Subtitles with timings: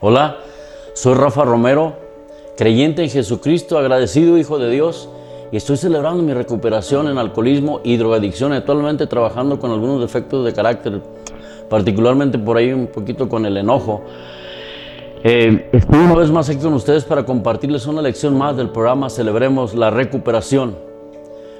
[0.00, 0.38] Hola,
[0.94, 1.98] soy Rafa Romero,
[2.56, 5.08] creyente en Jesucristo, agradecido Hijo de Dios
[5.50, 10.52] y estoy celebrando mi recuperación en alcoholismo y drogadicción, actualmente trabajando con algunos defectos de
[10.52, 11.00] carácter,
[11.68, 14.02] particularmente por ahí un poquito con el enojo.
[15.24, 19.10] Eh, estoy una vez más aquí con ustedes para compartirles una lección más del programa
[19.10, 20.76] Celebremos la Recuperación.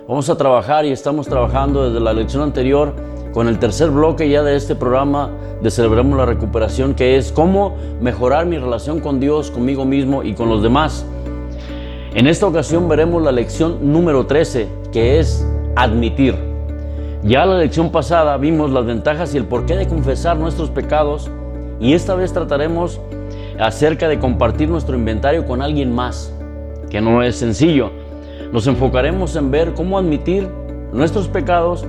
[0.06, 2.94] Vamos a trabajar y estamos trabajando desde la lección anterior
[3.32, 7.76] con el tercer bloque ya de este programa de Celebremos la Recuperación, que es cómo
[8.00, 11.04] mejorar mi relación con Dios, conmigo mismo y con los demás.
[12.14, 16.34] En esta ocasión veremos la lección número 13, que es admitir.
[17.22, 21.30] Ya la lección pasada vimos las ventajas y el porqué de confesar nuestros pecados
[21.80, 23.00] y esta vez trataremos
[23.60, 26.32] acerca de compartir nuestro inventario con alguien más,
[26.88, 27.90] que no es sencillo.
[28.52, 30.48] Nos enfocaremos en ver cómo admitir
[30.92, 31.84] nuestros pecados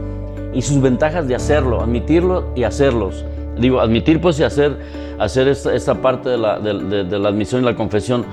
[0.54, 3.24] y sus ventajas de hacerlo, admitirlo y hacerlos.
[3.58, 4.78] Digo, admitir pues y hacer,
[5.18, 8.26] hacer esta, parte de la, de, la admisión y la confesión.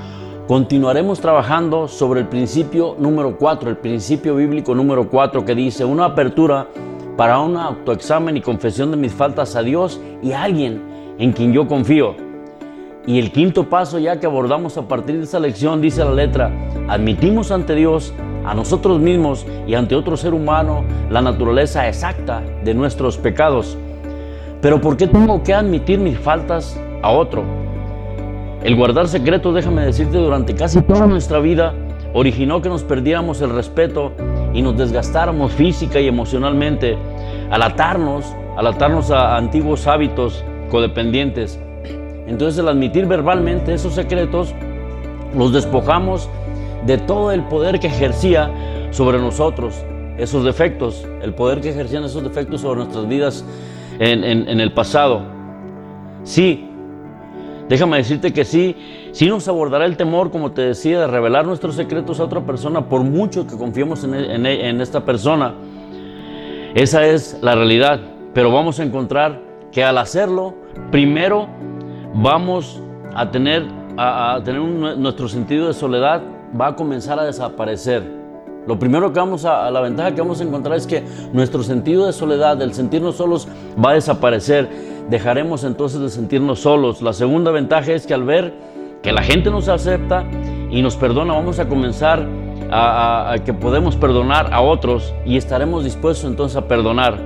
[0.47, 6.05] Continuaremos trabajando sobre el principio número 4, el principio bíblico número 4 que dice una
[6.05, 6.69] apertura
[7.17, 10.81] para un autoexamen y confesión de mis faltas a Dios y a alguien
[11.19, 12.15] en quien yo confío.
[13.09, 16.53] Y el quinto paso ya que abordamos a partir de esa lección dice la letra,
[16.87, 22.73] admitimos ante Dios a nosotros mismos y ante otro ser humano la naturaleza exacta de
[22.73, 23.77] nuestros pecados.
[24.63, 27.66] Pero ¿por qué tengo que admitir mis faltas a otro?
[28.63, 31.75] El guardar secretos, déjame decirte, durante casi toda nuestra vida
[32.13, 34.13] originó que nos perdiéramos el respeto
[34.55, 36.97] y nos desgastáramos física y emocionalmente
[37.51, 38.25] al atarnos,
[38.57, 41.61] al atarnos a antiguos hábitos codependientes.
[42.27, 44.55] Entonces el admitir verbalmente esos secretos
[45.37, 46.29] los despojamos
[46.87, 48.51] de todo el poder que ejercía
[48.91, 49.75] sobre nosotros,
[50.19, 53.45] esos defectos, el poder que ejercían esos defectos sobre nuestras vidas
[53.99, 55.23] en, el pasado.
[56.23, 56.66] Sí,
[57.69, 58.77] déjame decirte que sí,
[59.13, 62.89] sí nos abordará el temor, como te decía, de revelar nuestros secretos a otra persona,
[62.89, 64.15] por mucho que confiemos en,
[64.47, 65.55] en esta persona.
[66.75, 68.01] Esa es la realidad,
[68.35, 69.41] pero vamos a encontrar
[69.73, 70.55] que al hacerlo,
[70.91, 71.49] primero
[72.15, 72.83] vamos
[73.15, 73.65] a tener,
[73.97, 76.23] a, tener nuestro sentido de soledad
[76.59, 78.03] va a comenzar a desaparecer.
[78.67, 82.07] Lo primero que vamos a, la ventaja que vamos a encontrar es que nuestro sentido
[82.07, 83.49] de soledad, el sentirnos solos,
[83.83, 84.69] va a desaparecer.
[85.11, 87.01] Dejaremos entonces de sentirnos solos.
[87.01, 88.53] La segunda ventaja es que al ver
[89.03, 90.25] que la gente nos acepta
[90.71, 92.27] y nos perdona, vamos a comenzar
[92.71, 97.19] a, que podemos perdonar a otros y estaremos dispuestos entonces a perdonar.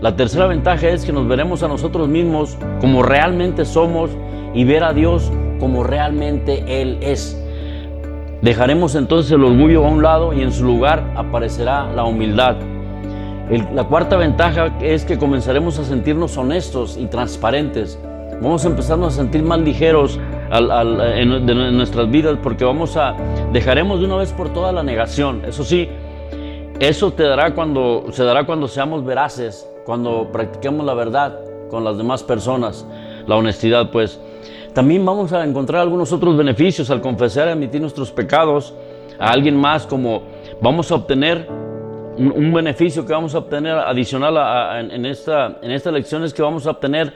[0.00, 4.10] La tercera ventaja es que nos veremos a nosotros mismos como realmente somos
[4.54, 7.36] y ver a Dios como realmente Él es.
[8.40, 12.56] Dejaremos entonces el orgullo a un lado y en su lugar aparecerá la humildad.
[13.58, 17.98] La cuarta ventaja es que comenzaremos a sentirnos honestos y transparentes.
[18.40, 20.20] Vamos a empezarnos a sentir más ligeros
[20.52, 23.14] en, nuestras vidas porque vamos a
[23.52, 25.44] dejaremos de una vez por todas la negación.
[25.44, 25.88] Eso sí,
[26.78, 31.38] eso te dará cuando se dará cuando seamos veraces, cuando practiquemos la verdad
[31.70, 32.86] con las demás personas,
[33.26, 34.20] la honestidad, pues.
[34.72, 38.72] También vamos a encontrar algunos otros beneficios al confesar y admitir nuestros pecados
[39.18, 40.22] a alguien más, como
[40.60, 41.48] vamos a obtener
[42.16, 46.66] un, beneficio que vamos a obtener adicional en, esta, en esta lección es que vamos
[46.66, 47.12] a obtener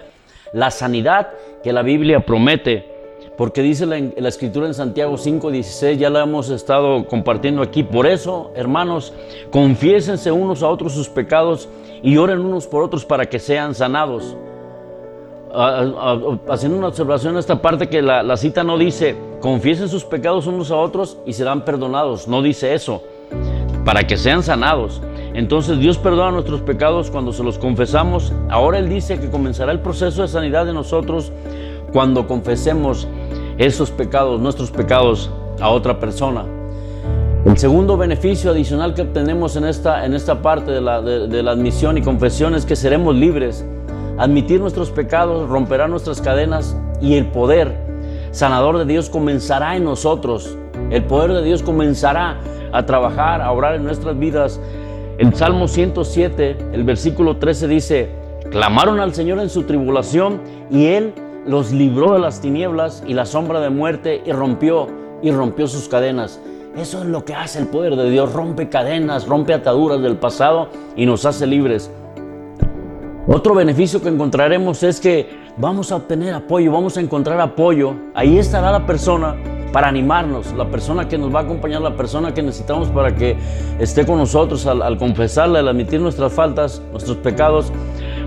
[0.53, 1.31] la sanidad
[1.63, 2.93] que la Biblia promete.
[3.37, 7.83] Porque dice la, la escritura en Santiago 5:16, ya la hemos estado compartiendo aquí.
[7.83, 9.13] Por eso, hermanos,
[9.51, 11.69] confiésense unos a otros sus pecados
[12.03, 14.37] y oren unos por otros para que sean sanados
[15.55, 20.71] haciendo una observación en esta parte que la, cita no dice, confiesen sus pecados unos
[20.71, 22.27] a otros y serán perdonados.
[22.27, 23.03] No dice eso,
[23.85, 25.03] para que sean sanados.
[25.35, 28.33] Entonces Dios perdona nuestros pecados cuando se los confesamos.
[28.49, 31.33] Ahora Él dice que comenzará el proceso de sanidad de nosotros
[31.93, 33.07] cuando confesemos
[33.59, 36.45] esos pecados, nuestros pecados, a otra persona.
[37.45, 41.53] El segundo beneficio adicional que obtenemos en esta, en esta parte de la, de la
[41.53, 43.65] admisión y confesión es que seremos libres.
[44.19, 47.77] Admitir nuestros pecados romperá nuestras cadenas y el poder
[48.31, 50.57] sanador de Dios comenzará en nosotros.
[50.91, 52.39] El poder de Dios comenzará
[52.75, 54.61] a trabajar, a obrar en nuestras vidas.
[55.17, 58.09] El Salmo 107, el versículo 13 dice,
[58.51, 60.41] clamaron al Señor en su tribulación
[60.71, 61.15] y Él
[61.47, 64.89] los libró de las tinieblas y la sombra de muerte y rompió
[65.23, 66.41] y rompió sus cadenas.
[66.77, 70.69] Eso es lo que hace el poder de Dios, rompe cadenas, rompe ataduras del pasado
[70.97, 71.93] y nos hace libres.
[73.29, 77.95] Otro beneficio que encontraremos es que vamos a obtener apoyo, vamos a encontrar apoyo.
[78.15, 79.37] Ahí estará la persona
[79.75, 83.37] para animarnos, la persona que nos va a acompañar, la persona que necesitamos para que
[83.81, 87.73] esté con nosotros al, al confesarle, al admitir nuestras faltas, nuestros pecados,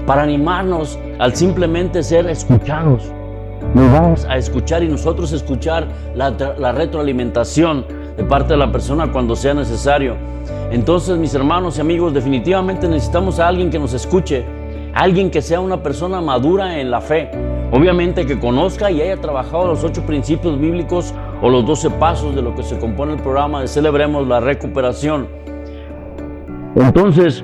[0.05, 3.13] para animarnos al simplemente ser escuchados.
[3.73, 7.85] Nos vamos a escuchar y nosotros escuchar la, la retroalimentación
[8.17, 10.17] de parte de la persona cuando sea necesario.
[10.69, 14.44] Entonces, mis hermanos y amigos, definitivamente necesitamos a alguien que nos escuche,
[14.94, 17.31] alguien que sea una persona madura en la fe.
[17.71, 22.42] Obviamente que conozca y haya trabajado los ocho principios bíblicos o los doce pasos de
[22.42, 25.28] lo que se compone el programa de Celebremos la Recuperación.
[26.75, 27.44] Entonces,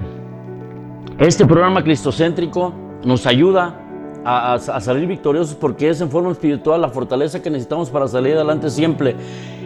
[1.20, 2.74] este programa cristocéntrico
[3.04, 3.80] nos ayuda
[4.26, 8.70] a, salir victoriosos porque es en forma espiritual la fortaleza que necesitamos para salir adelante
[8.70, 9.16] siempre.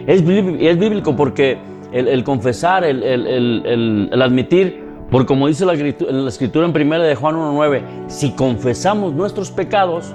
[0.06, 1.58] Es, bíblico porque
[1.92, 7.82] el, confesar, el, admitir, por como dice la, la escritura en 1 de Juan 1.9,
[8.08, 10.14] si confesamos nuestros pecados,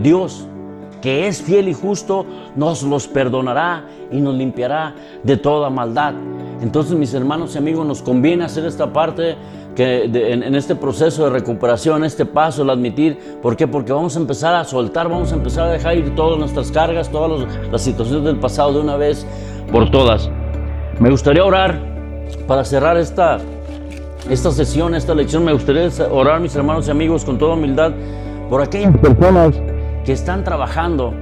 [0.00, 0.48] Dios,
[1.04, 2.24] que es fiel y justo,
[2.56, 6.14] nos los perdonará y nos limpiará de toda maldad.
[6.62, 9.36] Entonces, mis hermanos y amigos, nos conviene hacer esta parte
[9.76, 13.18] que en, este proceso de recuperación, este paso, el admitir.
[13.42, 13.68] ¿Por qué?
[13.68, 17.10] Porque vamos a empezar a soltar, vamos a empezar a dejar ir todas nuestras cargas,
[17.10, 19.26] todas las situaciones del pasado de una vez
[19.70, 20.30] por todas.
[21.00, 21.82] Me gustaría orar
[22.48, 23.40] para cerrar esta,
[24.30, 25.44] esta sesión, esta lección.
[25.44, 27.92] Me gustaría orar, mis hermanos y amigos, con toda humildad,
[28.48, 29.54] por aquellas personas
[30.04, 31.14] que están trabajando,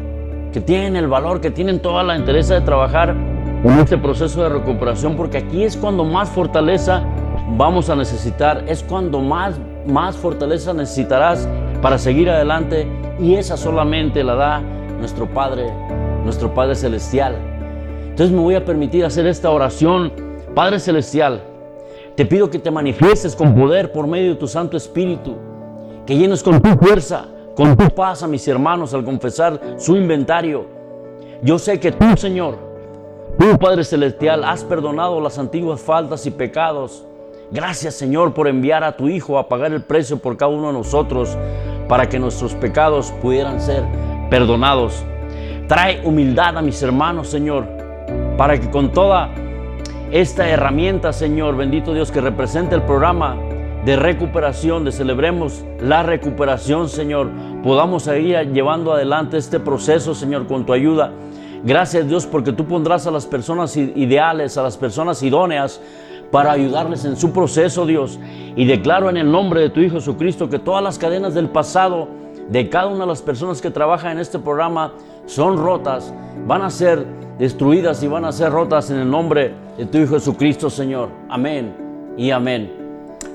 [0.53, 4.49] que tienen el valor, que tienen toda la interés de trabajar en este proceso de
[4.49, 7.05] recuperación, porque aquí es cuando más fortaleza
[7.57, 11.49] vamos a necesitar, es cuando más, más fortaleza necesitarás
[11.81, 12.87] para seguir adelante
[13.21, 14.61] y esa solamente la da
[14.99, 15.67] nuestro Padre,
[16.25, 17.37] nuestro Padre Celestial.
[18.09, 20.13] Entonces me voy a permitir hacer esta oración.
[20.55, 21.41] Padre Celestial,
[22.15, 25.37] te pido que te manifiestes con poder por medio de tu Santo Espíritu,
[26.05, 30.67] que llenes con tu fuerza, con tu paz a mis hermanos al confesar su inventario.
[31.43, 32.57] Yo sé que tú, Señor,
[33.39, 37.05] tú, Padre Celestial, has perdonado las antiguas faltas y pecados
[37.53, 40.73] Gracias Señor por enviar a tu Hijo a pagar el precio por cada uno de
[40.73, 41.37] nosotros
[41.87, 43.85] para que nuestros pecados pudieran ser
[44.31, 45.05] perdonados.
[45.69, 47.67] Trae humildad a mis hermanos Señor
[48.39, 49.29] para que con toda
[50.11, 53.37] esta herramienta Señor, bendito Dios, que representa el programa
[53.85, 57.31] de recuperación, de celebremos la recuperación Señor,
[57.63, 61.13] podamos seguir llevando adelante este proceso Señor con tu ayuda.
[61.65, 65.81] Gracias Dios porque tú pondrás a las personas ideales, a las personas idóneas
[66.33, 68.19] para ayudarles en su proceso, Dios.
[68.57, 72.09] Y declaro en el nombre de tu Hijo Jesucristo que todas las cadenas del pasado
[72.49, 74.93] de cada una de las personas que trabajan en este programa
[75.27, 76.13] son rotas,
[76.47, 77.07] van a ser
[77.39, 81.11] destruidas y van a ser rotas en el nombre de tu Hijo Jesucristo, Señor.
[81.29, 81.75] Amén
[82.17, 82.82] y amén.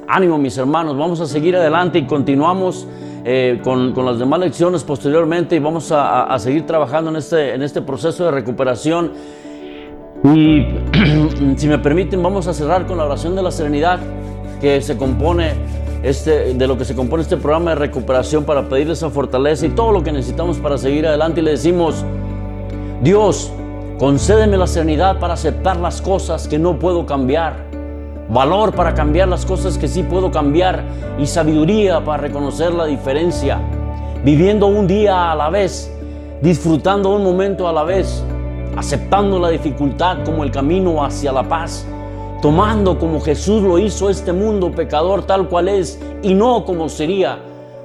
[0.10, 2.88] Ánimo, mis hermanos, vamos a seguir adelante y continuamos
[3.26, 7.82] eh, con, las demás lecciones posteriormente y vamos a, seguir trabajando en este, en este
[7.82, 9.12] proceso de recuperación.
[10.24, 10.66] Y
[11.58, 14.00] si me permiten, vamos a cerrar con la oración de la serenidad
[14.62, 15.56] que se compone
[16.04, 19.70] este, de lo que se compone este programa de recuperación para pedirle esa fortaleza y
[19.70, 21.42] todo lo que necesitamos para seguir adelante.
[21.42, 22.06] Y le decimos,
[23.02, 23.52] Dios,
[24.00, 27.67] concédeme la serenidad para aceptar las cosas que no puedo cambiar,
[28.30, 30.84] valor para cambiar las cosas que sí puedo cambiar
[31.18, 33.60] y sabiduría para reconocer la diferencia,
[34.24, 35.92] viviendo un día a la vez,
[36.42, 38.24] disfrutando un momento a la vez
[38.78, 41.86] aceptando la dificultad como el camino hacia la paz,
[42.44, 47.40] tomando como Jesús lo hizo este mundo pecador tal cual es y no como sería,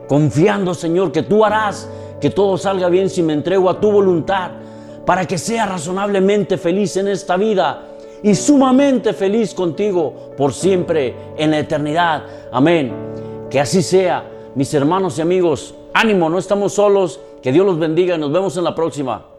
[0.07, 1.89] confiando Señor que tú harás
[2.21, 4.51] que todo salga bien si me entrego a tu voluntad,
[5.07, 7.81] para que sea razonablemente feliz en esta vida
[8.23, 12.25] y sumamente feliz contigo por siempre en la eternidad.
[12.53, 12.93] Amén.
[13.51, 14.25] Que así sea,
[14.55, 15.75] mis hermanos y amigos.
[15.93, 17.21] Ánimo, no estamos solos.
[17.43, 19.32] Que Dios los bendiga y nos vemos en la próxima.